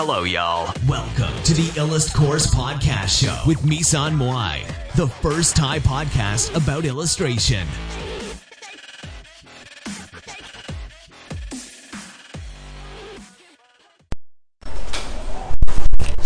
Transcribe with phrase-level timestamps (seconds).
[0.00, 0.74] Hello, y'all.
[0.88, 4.56] Welcome to the Illust Course Podcast Show with Misan Moai,
[4.96, 7.64] the first Thai podcast about illustration.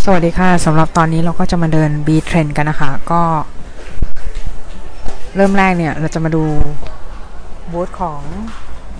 [0.04, 3.22] สวัสดีค่ะสำหรับตอนนี้เราก็จะมาเดิน B Trend กันนะคะ ก็
[5.36, 6.44] เริ่มแรกเนี่ย เราจะมาดู
[7.72, 8.22] บูธของ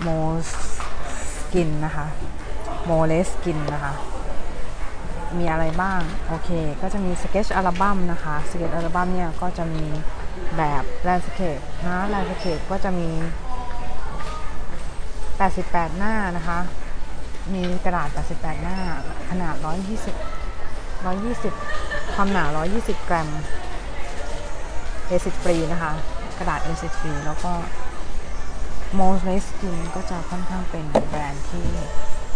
[0.05, 0.19] m o
[0.51, 2.05] Skin นะคะ
[2.89, 3.93] m o l e Skin นะคะ
[5.37, 6.49] มีอะไรบ้าง โอเค
[6.81, 9.85] ก็จะมี Sketch อัลบั้มนะคะ Sketch อัลบั้มเนี่ยก็จะมี
[10.57, 13.09] แบบ Landscape นะ Landscape ก็จะมี
[15.49, 16.59] 88 หน้านะคะ
[17.53, 18.77] มีกระดาษ 88 หน้า
[19.29, 19.65] ขนาด 120
[21.03, 22.45] 120 ความหนา
[22.77, 23.29] 120 กรัม
[25.09, 25.91] A10 ฟรีนะคะ
[26.37, 27.51] กระดาษ A10 ฟรีแล้วก็
[28.97, 31.65] m o s e Skin ก็จะค่อนข้างเป็นแบรนด์ที่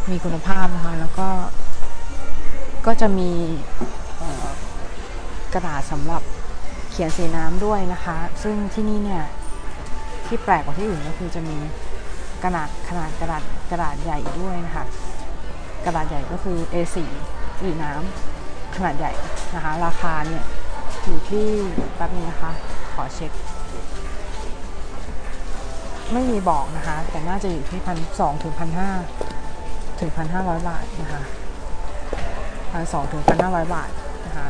[0.10, 1.30] มีคุณภาพนะคะ แล้วก็
[2.86, 3.32] ก็จะมี
[5.54, 6.22] กระดาษสำหรับ
[6.92, 9.24] เขียนสีน้ำด้วยนะคะ ซึ่งที่นี่เนี่ย
[10.28, 11.58] ที่แปลกกว่าที่อื่นก็คือจะมี
[12.44, 14.86] กระดาษขนาดกระดาษกระดาษใหญ่ด้วยนะคะ
[15.86, 16.98] กระดาษใหญ่ก็คือ A4
[17.60, 19.12] สีน้ำขนาดใหญ่
[19.56, 20.44] นะคะ ราคาเนี่ย
[21.04, 21.48] อยู่ที่
[21.96, 22.52] แป๊บนึงนะคะ
[22.94, 23.32] ขอเช็ค
[26.14, 28.90] ไม่มีบอกนะคะ แต่น่าจะอยู่ที่พันสองถึงพันห้า
[30.00, 31.22] ถึงพันห้าร้อยบาทนะคะ
[32.74, 33.90] พันสองถึงพันห้าร้อยบาท
[34.26, 34.48] นะคะ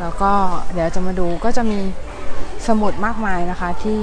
[0.00, 0.32] แล้วก็
[0.72, 1.80] เดี๋ยวจะมาดูก็จะมี
[2.68, 4.00] สมุดมากมายนะคะที่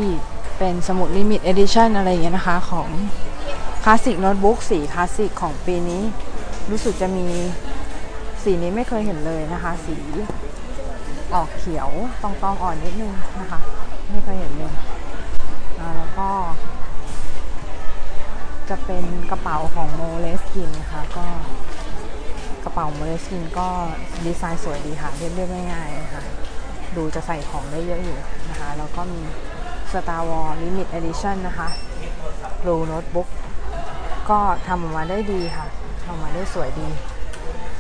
[0.57, 2.89] เป็นสมุด limited edition อะไรอย่างเงี้ยนะคะของ
[3.83, 6.01] classic notebook สีคลาสสิกของปีนี้
[6.69, 7.27] รู้สึกจะมี
[8.43, 9.95] สีนี้ไม่เคยเห็นเลยนะคะ สี
[11.33, 11.89] ออกเขียว
[12.21, 13.59] ตองตองอ่อนนิดนึงนะคะ
[14.11, 14.73] ไม่เคยเห็นเลย
[15.97, 16.29] แล้วก็
[18.69, 21.25] จะเป็นกระเป๋าของ Moleskine นะคะก็
[22.64, 23.67] กระเป๋า Moleskine ก็
[24.25, 26.24] ดีไซน์สวยดีค่ะ เรียบๆง่ายๆนะคะ
[26.96, 28.18] ดูจะใส่ของได้เยอะอยู่
[28.50, 29.22] นะคะ แล้วก็มี
[29.91, 31.69] Star Wars Limited Edition นะคะ
[32.62, 33.28] Blue Notebook
[34.29, 35.66] ก็ทำออกมาได้ดีค่ะ
[36.03, 36.88] ทำออกมาได้สวยดี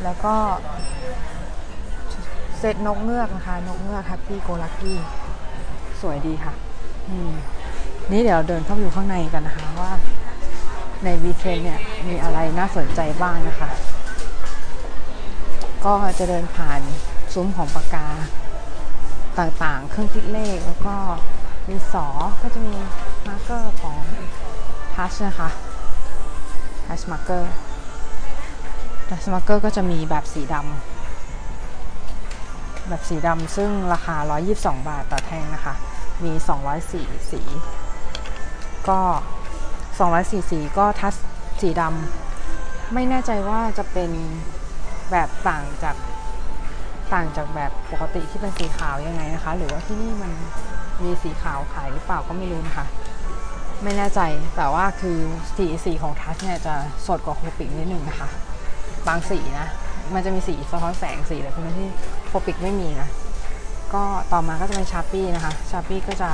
[0.03, 0.35] แล้วก็
[2.57, 4.95] เซตนกเงือกนะคะ นกเงือก Happy Go Lucky
[6.01, 6.53] สวยดีค่ะ
[8.11, 9.91] นี่เดี๋ยวเดินเข้าไปดูข้างในกันนะคะว่า
[11.03, 13.69] ในวีเทนเนี่ยมีอะไรน่าสนใจบ้างนะคะ
[15.85, 16.81] ก็จะเดินผ่าน
[17.33, 18.07] ซุ้มของปากกา
[19.39, 20.95] ต่างๆ เครื่องคิดเลขแล้วก็
[21.69, 22.07] มีสอ
[22.41, 22.75] ก็จะมี
[23.27, 23.97] marker ของ
[24.95, 25.49] Touch นะคะ
[26.85, 34.15] Touch marker Touch marker ก็จะมีแบบสีดำแบบสีดำซึ่งราคา
[34.53, 35.73] 122 บาทต่อแท่งนะคะ
[36.23, 36.31] มี
[36.81, 37.41] 204 สี
[38.89, 38.99] ก็
[39.95, 41.13] 204 สีก็ Touch
[41.61, 44.11] สีดำไม่แน่ใจว่าจะเป็น
[45.11, 45.95] แบบต่างจาก
[47.13, 50.31] ต่างจากแบบปกติที่เป็นสีขาวยังไงนะคะ หรือว่าที่นี่มัน
[51.03, 52.85] มีสีขาวขายหรือเปล่าก็ไม่รู้นะคะ
[53.83, 54.19] ไม่แน่ใจ
[54.55, 55.17] แต่ว่าคือ
[55.57, 56.75] สีสีของ Touch เนี่ยจะ
[57.07, 58.29] สดกว่า Copic นิดนึงนะคะ
[59.07, 59.67] บางสีนะ
[60.13, 61.89] มันจะมีสีสะท้อนแสงสีอะไรพวกนี้ที่
[62.27, 63.09] Copic ไม่มีนะ
[63.93, 66.29] ก็ต่อมาก็จะเป็น Sharpie นะคะ Sharpie ก็จะ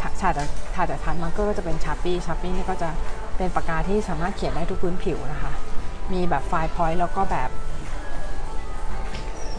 [0.00, 2.88] ถัดจากถัดจาก Touch marker ก็จะเป็น Sharpie Sharpie นี่ก็จะ
[3.36, 5.52] เป็นปากกาที่สามารถเขียนได้ทุกพื้นผิวนะคะ
[6.12, 7.50] มีแบบ fine point แล้วก็แบบ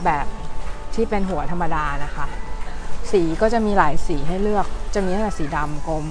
[0.06, 0.26] แบบ
[0.94, 2.26] ที่เป็นหัวธรรมดานะคะ
[3.12, 6.06] สีก็จะมีหลายสีให้เลือก จะมีตั้งแต่สีดำกรม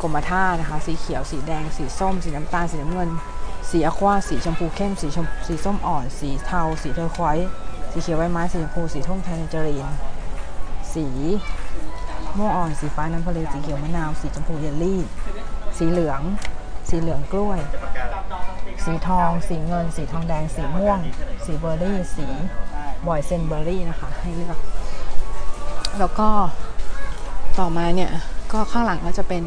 [0.00, 3.10] กรมท่านะคะ สีเขียว สีแดง สีส้ม สีน้ำตาล สีน้ำเงิน
[3.70, 7.38] สี aqua สีชมพูเข้ม สีชมสีส้มอ่อน สีเทา สี turquoise
[7.92, 9.86] สีเขียวใบไม้ สีชมพู สีทุ่ง tangerine
[10.94, 11.06] สี
[12.36, 15.00] ม่วงอ่อน สีฟ้าน้ำทะเล สีเขียวมะนาว สีชมพูเยลลี่
[15.78, 16.20] สีเหลือง
[16.88, 17.60] สีเหลืองกล้วย
[18.86, 20.98] สีทอง สีเงิน สีทองแดง สีม่วง
[21.44, 22.26] สีเบอร์รี่ สี
[23.06, 24.58] บอยเซนเบอร์รี่นะคะ ให้เลือก
[25.98, 26.28] แล้วก็
[27.58, 28.10] ต่อมาเนี่ย
[28.52, 29.42] ก็ข้างหลังก็จะเป็น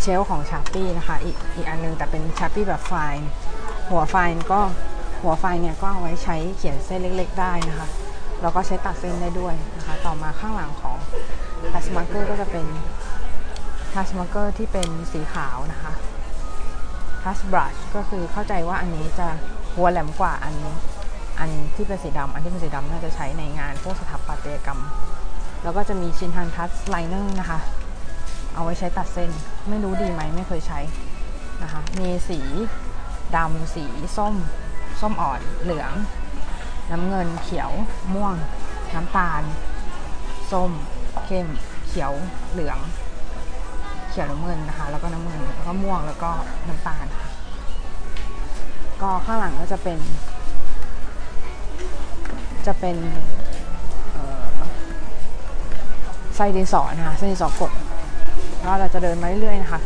[0.00, 3.26] เชลของชาร์ปี้นะคะ อีกอีกอันนึงแต่เป็นชาร์ปี้แบบไฟล์
[3.90, 4.60] หัวไฟล์ก็
[5.22, 7.88] หัวไฟล์เนี่ยก็เอาไว้ใช้เขียนเส้นเล็ก ๆ ได้นะคะ
[8.42, 10.96] แล้วก็ใช้ตัดเส้นได้ด้วยนะคะ ต่อมาข้างหลังของ
[11.72, 12.66] Touch marker ก็จะเป็น
[13.94, 15.92] Touch marker ที่เป็นสีขาวนะคะ
[17.22, 19.28] Touch brush ก็คือเข้าใจว่าอันนี้จะ
[19.74, 20.54] หัวแหลมกว่าอัน
[21.40, 24.80] อันที่เป็นสีดำอันที่เป็นสีดำน่าจะใช้ในงานพวกสถาปัตยกรรม
[25.62, 27.60] แล้วก็จะมี ShinHan Touch liner นะคะ
[28.54, 29.30] เอาไว้ใช้ตัดเส้น
[29.68, 30.80] ไม่รู้ดีไหมไม่เคยใช้
[31.62, 32.40] นะคะมีสี
[33.36, 33.84] ดำสี
[34.16, 34.34] ส้ม
[35.00, 35.92] ส้มอ่อนเหลือง
[36.90, 37.70] น้ำเงินเขียว
[38.14, 38.34] ม่วง
[38.94, 39.42] น้ำตาล
[40.52, 40.70] ส้ม
[41.26, 41.46] เข้ม
[41.86, 42.12] เขียว
[42.52, 42.78] เหลือง
[44.10, 46.30] เขียวน้ำเงินนะคะ แล้วก็น้ำเงินแล้วก็ม่วงแล้วก็
[46.68, 47.06] น้ำตาล
[49.02, 49.98] ก็ข้างหลังก็จะเป็น
[52.66, 52.96] จะเป็น
[56.36, 57.72] ไส้ดินสอนะคะไส้ดินสอกด
[58.60, 59.80] แล้วเราจะเดินมาเรื่อยๆนะคะ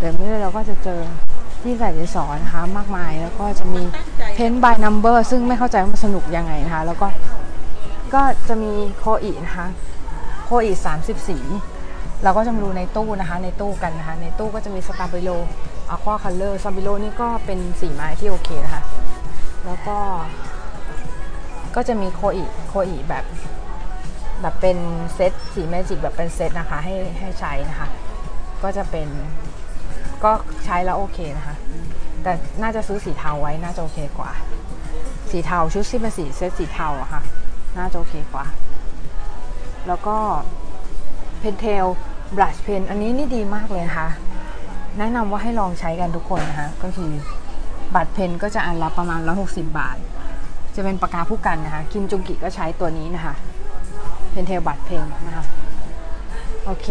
[0.00, 1.00] เดินมาเรื่อยเราก็จะเจอ
[1.62, 3.82] ที่ใส่ดินสอนะคะมากมาย แล้วก็จะมี
[4.34, 7.06] paint by number ซึ่งไม่เข้าใจว่ามันสนุกยังไงนะคะ แล้วก็
[8.14, 9.66] ก็จะมี Koh-i นะคะ
[10.44, 11.38] Koh-i สามสิบสี
[12.22, 15.30] เราก็จะมาดูในตู้นะคะในตู้กันนะคะ ในตู้ก็จะมี Stabilo
[15.90, 18.82] aquacolor Stabilo นี่ก็เป็นสีไม้ที่โอเคนะคะ
[19.64, 19.96] แล้วก็
[21.76, 23.24] ก็จะมี Koh-i Koh-i แบบ
[24.40, 24.78] แบบเป็น
[25.14, 27.88] เซตสีแมจิกแบบเป็นเซตนะคะ ให้ให้ใช้นะคะ
[28.62, 29.08] ก็จะเป็น
[30.24, 30.32] ก็
[30.64, 31.56] ใช้แล้วโอเคนะคะ
[32.22, 32.32] แต่
[32.62, 34.30] น่าจะซื้อสีเทาไว้น่าจะโอเคกว่า
[35.30, 37.22] สีเทาชุดที่เป็นสีเซตสีเทาอะค่ะ
[37.78, 38.46] น่าจะโอเคกว่า
[39.86, 40.16] แล้วก็
[41.40, 41.86] เพนเทล
[42.36, 44.08] บลัชเพนอันนี้นี่ดีมากเลยนะคะ
[44.98, 47.10] แนะนำว่าให้ลองใช้กันทุกคนนะคะ ก็คือ
[47.94, 49.96] บัตรเพนก็จะอันละประมาณ 160 บาท
[50.74, 53.34] จะเป็นปากกาผู้กันนะคะ คิมจุงกิก็ใช้ตัวนี้นะคะ
[54.30, 55.44] Pentel brush pen นะคะ
[56.64, 56.88] โอเค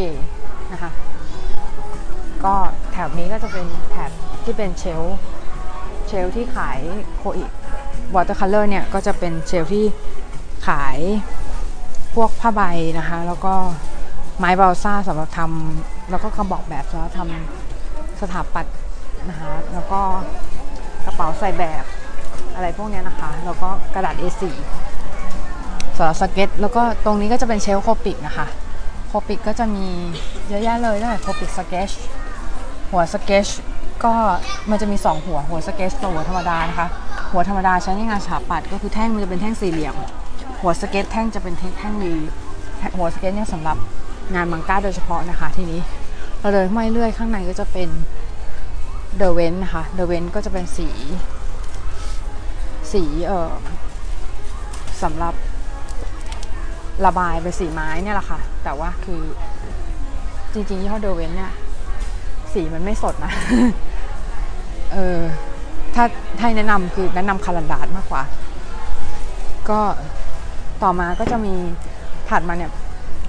[0.71, 0.91] นะคะ
[2.43, 2.53] ก็
[2.91, 4.11] แถบนี้ก็จะเป็นแถบ
[4.43, 5.01] ที่เป็น shelf
[6.07, 6.79] shelf ที่ขาย
[7.17, 9.85] Koh-i watercolor เนี่ยก็จะเป็น shelf ที่
[10.67, 10.97] ขาย
[12.15, 12.61] พวกผ้าใบ
[12.99, 13.53] นะคะ แล้วก็
[14.41, 18.75] ไม้ balsa สำหรับทำแล้วก็กระบอกแบบสำหรับทำสถาปัตย์
[19.29, 19.99] นะคะแล้วก็
[21.05, 21.83] กระเป๋าใส่แบบ
[22.55, 24.43] อะไรพวกนี้นะคะ แล้วก็กระดาษ A4
[25.95, 28.47] สำหรับสเก็ต แล้วก็ตรงนี้ก็จะเป็น shelf Copic นะคะ
[29.07, 29.88] Copic ก็จะมี
[30.49, 31.89] เยอะแยะเลยตั้งแต่ Copic sketch
[32.91, 33.47] หัวสเก็ต
[34.03, 34.13] ก็
[34.69, 36.88] มันจะมี 2 หัวหัวสเก็ตตัวหัวธรรมดานะคะ
[37.31, 39.95] หัวธรรมดาใช้ในงานสถาปัตย์ก็คือแท่งมันจะเป็นแท่งสี่เหลี่ยม
[40.61, 42.13] หัวสเก็ตแท่งจะเป็นแท่งรี
[42.97, 43.77] หัวสเก็ตเนี่ยสำหรับ
[44.35, 45.79] งาน manga โดยเฉพาะนะคะทีนี้
[46.39, 47.89] เราเดินไปเรื่อยข้างในก็จะเป็น
[49.17, 50.89] เดอะเวนนะคะเดอะเวนก็จะเป็นสี
[52.93, 53.53] สีเอ่อ
[55.03, 55.33] สำหรับ
[57.05, 59.21] ระบายเป็นสีไม้เนี่ยแหละค่ะ แต่ว่าคือ
[60.53, 61.51] จริงๆยี่ห้อเดอะเวนเนี่ย
[62.53, 63.33] สีมันไม่สดนะ
[64.93, 65.19] เออ
[65.95, 66.03] ถ้า
[66.41, 68.23] ให้แนะนำคือแนะนำคารันดาษมากกว่า
[69.69, 69.79] ก็
[70.83, 71.53] ต่อมาก็จะมี
[72.29, 72.71] ถัดมาเนี่ย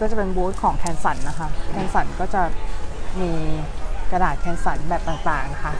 [0.03, 2.43] ก็จะเป็นบูธของแคนสันนะคะแคนสันก็จะ
[3.21, 3.33] มี
[4.11, 5.75] กระดาษแคนสันแบบต่างๆนะคะ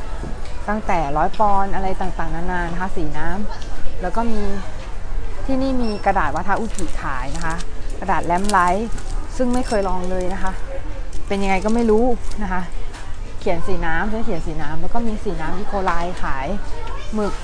[0.69, 4.43] ตั้งแต่ร้อยปอนอะไรต่างๆ นานานะคะสีน้ำแล้วก็มี
[5.47, 7.57] ที่นี่มีกระดาษวัฒอุจิขายนะคะ
[8.01, 8.89] กระดาษแลมไลท์
[9.37, 10.53] ซึ่งไม่เคยลองเลยนะคะ
[11.27, 12.05] เป็นยังไงก็ไม่รู้
[12.43, 12.63] นะคะ
[13.41, 15.93] เขียนสีน้ำใช้เขียนสีน้ำแล้วก็มีสีน้ำอีโคไล
[16.23, 16.47] ขาย
[17.15, 17.35] หมึก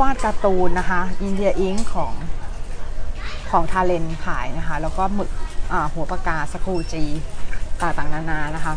[0.00, 2.12] วาดการ์ตูนนะคะ อินเดียอิงของ
[3.50, 5.30] ของทาเลนขายนะคะ แล้วก็หมึก
[5.92, 7.04] หัวปากกาสกูจี
[7.80, 8.74] ต่างๆนานานะคะ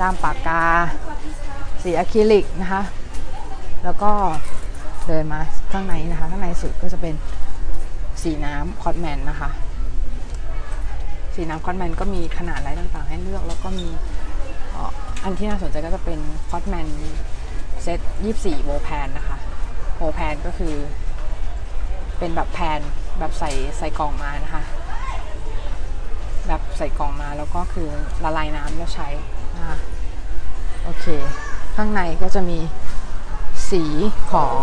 [0.00, 0.62] ด้ามปากกา
[1.82, 2.82] สีอะคริลิกนะคะ
[3.84, 4.10] แล้วก็
[5.06, 5.40] เดินมา
[5.72, 7.14] ข้างในนะคะ ข้างในสุดก็จะเป็น
[8.22, 9.50] สีน้ำคอตแมนนะคะ
[11.34, 13.86] สีน้ำคอตแมนก็มีขนาดอะไรต่างๆ ให้เลือกแล้วก็มี
[15.24, 16.20] อันที่น่าสนใจก็จะเป็น
[16.50, 16.86] คอตแมน
[17.82, 18.00] เซต
[18.34, 19.36] 24โวแพนนะคะ
[19.96, 20.74] โวแพนก็คือ
[22.18, 22.80] เป็นแบบ pan
[23.18, 24.62] แบบใส่ใส่กล่องมานะคะ
[26.78, 27.88] ใส่กล่องมาแล้วก็คือ
[28.24, 29.08] ละลายน้ำแล้วใช้
[30.84, 31.06] โอเค
[31.76, 32.58] ข้างในก็จะมี
[33.70, 33.82] สี
[34.32, 34.58] ของ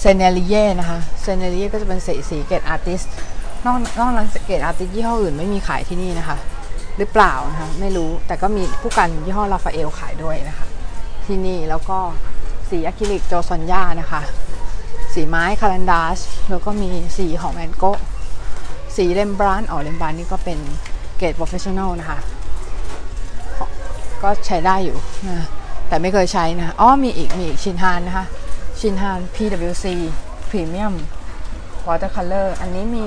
[0.00, 3.00] Sennelier นะคะ Sennelier ก็จะเป็นสีสี grade artist
[3.64, 6.36] นอกนอกนั้น grade artist ยี่ห้ออื่นไม่มีขายที่นี่นะคะ
[6.98, 10.66] หรือเปล่านะคะไม่รู้แต่ก็มีพู่กันยี่ห้อ Raphael ขายด้วยนะคะ
[11.26, 11.98] ที่นี่แล้วก็
[12.68, 14.22] สีอะคริลิกโจซอนยานะคะ
[15.14, 16.18] สีไม้ Caran d'Ache
[16.50, 17.84] แล้วก็มีสีของแมนโก
[18.96, 20.58] สี Rembrandt อ๋อ Rembrandt นี่ก็เป็น
[21.18, 22.18] เกรด professional นะคะ
[24.22, 25.46] ก็ใช้ได้อยู่นะ
[25.88, 28.26] แต่ไม่เคยใช้นะอ๋อมีอีก มีอีกชินฮานนะคะ
[28.80, 29.86] ชินฮาน PWC
[30.50, 30.94] Premium
[31.86, 33.06] Watercolor อันนี้มี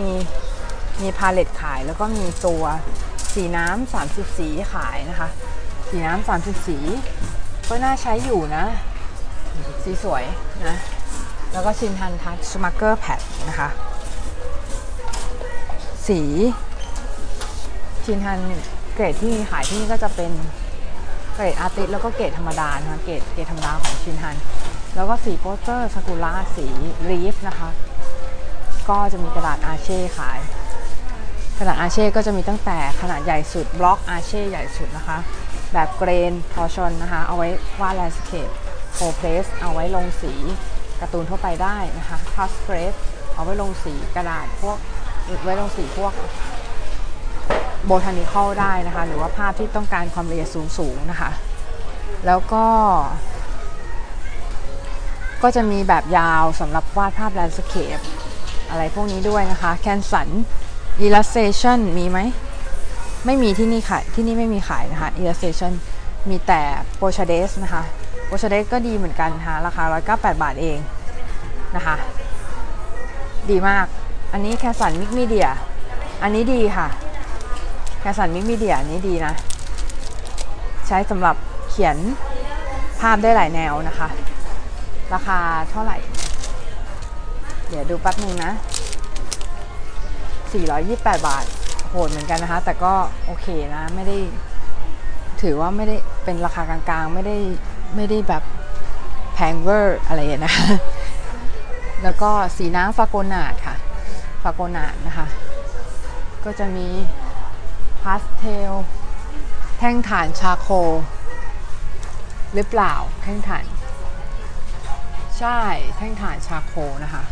[1.01, 2.63] มี palette ขายแล้วก็มีตัว
[3.33, 5.29] สีน้ำ30สีขายนะคะ
[5.89, 6.77] สีน้ำ30สี
[7.69, 8.65] ก็น่าใช้อยู่นะ
[9.83, 10.23] สีสวย
[10.65, 10.75] นะ
[11.51, 13.69] แล้วก็ ShinHan Touch marker pad นะคะ
[16.07, 16.21] สี
[18.05, 18.39] ShinHan
[18.95, 20.31] เกรดที่ขายที่นี่ก็จะเป็น
[21.33, 24.37] เกรด artist แล้วก็เกรดธรรมดานะคะเกรดเกรดธรรมดาของ ShinHan
[24.95, 26.67] แล้วก็สีโปสเตอร์ Sakura สี
[27.09, 27.69] Reeves นะคะ
[28.89, 30.39] ก็จะมีกระดาษอาเช่ขาย
[31.59, 35.17] ขนาดอาเช่ก็จะมีตั้งแต่ขนาดใหญ่สุดบล็อก Arches ใหญ่สุดนะคะ
[35.73, 37.47] แบบ grain torchon นะคะ เอาไว้
[37.79, 38.49] วาด landscape
[38.93, 40.33] cold press เอาไว้ลงสี
[40.99, 42.93] การ์ตูนทั่วไปได้นะคะ hot press
[43.35, 44.77] เอาไว้ลงสีกระดาษพวก
[45.43, 46.11] ไว้ลงสีพวก
[47.85, 51.31] botanical ได้นะคะ หรือว่าภาพที่ต้องการความละเอียดสูงๆนะคะ
[52.25, 52.65] แล้วก็
[55.43, 57.99] ก็จะมีแบบยาวสำหรับวาดภาพ landscape
[58.69, 60.27] อะไรพวกนี้ด้วยนะคะ Canson
[61.05, 62.19] illustration มีไหม
[63.25, 65.73] ไม่มีที่นี่ขายที่นี่ไม่มีขายนะคะ illustration
[66.29, 66.61] มีแต่
[66.99, 67.83] Pochades นะคะ
[68.29, 70.77] Pochades ก็ดีเหมือนกันค่ะราคา 198 บาทเอง
[71.75, 71.95] นะคะ
[73.49, 73.87] ดีมาก
[74.37, 75.47] อันนี้ Canson mixed media
[76.23, 76.87] อันนี้ดีค่ะ
[77.99, 79.33] Canson mixed media อันนี้ดีนะ
[80.87, 81.35] ใช้สำหรับ
[81.69, 81.97] เขียน
[82.99, 84.07] ภาพได้หลายแนวนะคะ
[85.13, 85.39] ราคา
[85.71, 85.97] เท่าไหร่
[87.69, 88.51] เดี๋ยวดูแป๊บนึงนะ
[90.49, 91.45] 428 บาท
[91.89, 92.93] โหดเหมือนกันนะคะ แต่ก็
[93.25, 94.17] โอเคนะ ไม่ได้
[95.41, 97.37] ถือว่าไม่ได้เป็นราคากลางๆ ไม่ได้
[97.95, 98.43] ไม่ได้แบบ
[99.33, 100.67] แพงเวอร์อะไรนะคะ
[102.03, 103.74] แล้วก็สีน้ำฟาโกนาดค่ะ
[104.45, 105.27] ฟาโกนาดนะคะ
[106.45, 106.87] ก็จะมี
[108.01, 108.71] พาสเทล
[109.79, 110.67] แท่งถ่าน charcoal
[112.53, 113.65] หรือเปล่าแท่งถ่าน
[115.39, 115.59] ใช่
[115.97, 117.23] แท่งถ่าน charcoal นะคะ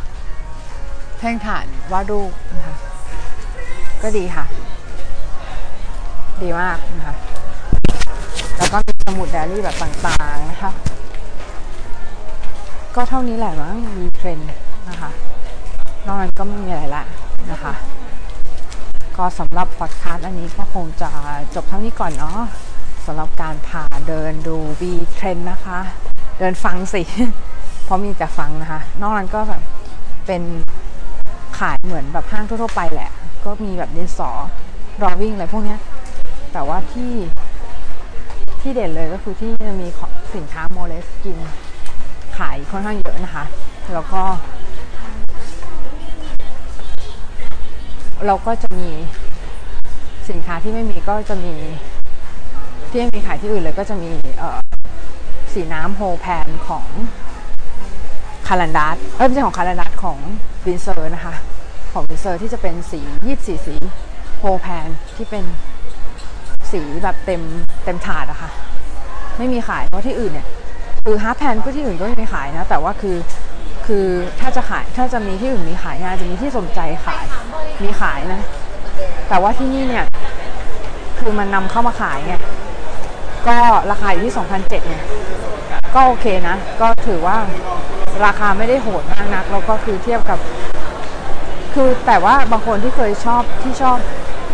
[1.19, 2.75] แท่งถ่านวาดรูปนะคะ
[4.01, 4.45] ก็ดีค่ะ
[6.41, 7.15] ดีมากนะคะ
[8.57, 10.71] แล้วก็มีสมุดไดรี่แบบต่างๆนะคะ
[12.95, 14.39] ก็เท่านี้แหละมั้ง BeTrend
[14.89, 15.11] นะคะ
[16.05, 17.03] นอกนั้นก็ไม่มีอะไรละ
[17.51, 17.73] นะคะ
[19.17, 21.09] ก็สำหรับพอดคาสต์อันนี้ก็คงจะ
[21.55, 22.39] จบเท่านี้ก่อนเนาะ
[23.05, 25.79] สำหรับการพาเดินดูวีเทรนนะคะ
[26.39, 27.01] เดินฟังสิ
[27.83, 29.61] เพราะมีแต่ฟังนะคะ นอกนั้นก็แบบ
[30.27, 30.43] เป็น
[31.59, 33.11] ขายเหมือนแบบห้างทั่วๆไปแหละ
[33.45, 34.29] ก็มีแบบดินสอ
[35.01, 35.79] รอวิ่งอะไรพวกเนี้ย
[36.53, 37.13] แต่ว่าที่
[38.61, 39.87] ที่เด่นเลยก็คือที่มี
[40.35, 41.37] สินค้า Moleskine
[42.37, 43.45] ขายค่อนข้างเยอะนะคะ
[43.93, 44.21] แล้วก็
[48.27, 48.89] เราก็จะมี
[50.29, 51.53] สินค้าที่ไม่มีก็จะมี
[52.89, 54.11] ที่ไม่มีขายที่อื่นเลยก็จะมี
[55.53, 56.85] สีน้ำ whole pan ของ
[58.47, 60.17] Caran d'Ache เอ้ยไม่ใช่ของ Caran d'Ache ของ
[60.65, 61.35] Winsor นะคะ
[61.93, 63.75] ของ Winsor ที่จะเป็นสียี่สีสี
[64.39, 65.45] whole pan ที่เป็น
[66.71, 67.41] สีแบบเต็ม
[67.85, 68.51] เต็มถาดอะคะ่ะ
[69.37, 70.47] ไม่มีขายเพราะที่อื่นเนี่ย
[71.03, 73.15] คือฮาร์ปแพนก็ที่อื่นก็ไม่มีขายนะ แต่ว่าคือ
[73.85, 74.07] คือ
[74.39, 77.23] ถ้าจะขายถ้าจะมีที่อื่นมีขายงานจะมีที่สนใจขาย
[77.83, 78.41] มีขายนะ
[79.29, 80.05] แต่ว่าที่นี่เนี่ย
[81.19, 82.35] คือมันนำเข้ามาขายไง
[83.47, 83.57] ก็
[83.91, 85.03] ราคาอยู่ที่ 2,007เนี่ย
[85.95, 87.37] ก็โอเคนะ ก็ถือว่า
[88.25, 90.39] ราคาไม่ได้โหดมากนัก แล้วก็คือเทียบกับ
[91.73, 93.97] คือแต่ว่าบางคนที่เคยชอบที่ชอบ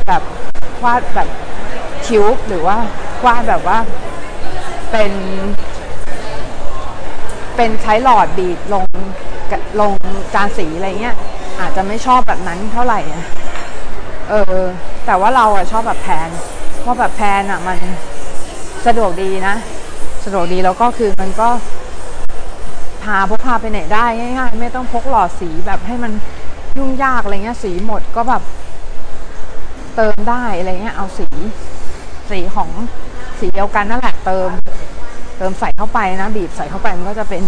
[0.07, 0.21] แบบ
[0.83, 1.29] วาดแบบ
[2.07, 2.77] คิ้วหรือว่า
[3.25, 3.77] วาดแบบว่า
[4.91, 5.11] เป็น
[7.61, 8.85] เป็นใช้หลอดบีดลง
[9.79, 9.93] ลง
[10.33, 11.15] จานสีอะไรเงี้ย
[11.59, 12.99] อาจจะไม่ชอบแบบนั้นเท่าไหร่
[14.29, 14.59] เออ
[15.05, 16.29] แต่ว่าเราอะชอบแบบแพน
[16.81, 17.77] เพราะแบบแพนอะมัน
[18.85, 19.55] สะดวกดีนะ
[20.25, 21.49] สะดวกดีแล้วก็คือมันก็
[23.03, 26.11] พาพกพาไปไหนได้ง่ายๆ ไม่ต้องพกหลอดสีแบบให้มัน
[26.77, 28.43] ยุ่งยากอะไรเงี้ย สีหมดก็แบบ
[29.95, 31.27] เติมได้อะไรเงี้ย เอาสี
[32.29, 32.69] สีของ
[33.39, 34.49] สีเดียวกันนั่นแหละเติม
[35.39, 37.43] เติมใส่เข้าไปนะ บีบใส่เข้าไปมันก็จะเป็น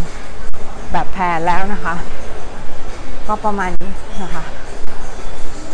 [0.92, 1.96] แบบแพนแล้วนะคะ
[3.28, 4.44] ก็ประมาณนี้นะคะ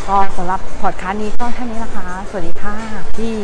[0.08, 2.76] ก็สำหรับพอดคาสต์นี้ก็แค่นี้นะคะ สวัสดีค่ะ
[3.18, 3.36] พี่